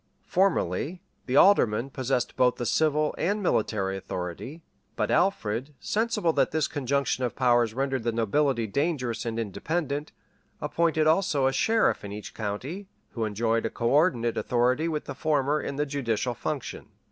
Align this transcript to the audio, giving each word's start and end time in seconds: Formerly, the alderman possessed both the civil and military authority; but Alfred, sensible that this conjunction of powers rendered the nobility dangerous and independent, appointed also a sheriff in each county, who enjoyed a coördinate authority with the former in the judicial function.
Formerly, 0.25 0.99
the 1.27 1.35
alderman 1.35 1.91
possessed 1.91 2.35
both 2.35 2.55
the 2.55 2.65
civil 2.65 3.13
and 3.19 3.43
military 3.43 3.95
authority; 3.95 4.63
but 4.95 5.11
Alfred, 5.11 5.75
sensible 5.79 6.33
that 6.33 6.49
this 6.49 6.67
conjunction 6.67 7.23
of 7.23 7.35
powers 7.35 7.75
rendered 7.75 8.01
the 8.01 8.11
nobility 8.11 8.65
dangerous 8.65 9.27
and 9.27 9.39
independent, 9.39 10.11
appointed 10.59 11.05
also 11.05 11.45
a 11.45 11.53
sheriff 11.53 12.03
in 12.03 12.11
each 12.11 12.33
county, 12.33 12.87
who 13.11 13.25
enjoyed 13.25 13.63
a 13.63 13.69
coördinate 13.69 14.37
authority 14.37 14.87
with 14.87 15.05
the 15.05 15.13
former 15.13 15.61
in 15.61 15.75
the 15.75 15.85
judicial 15.85 16.33
function. 16.33 16.87